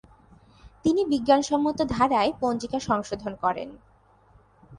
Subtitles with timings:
[0.85, 3.69] তিনি বিজ্ঞানসম্মত ধারায় পঞ্জিকা সংশোধন করেন।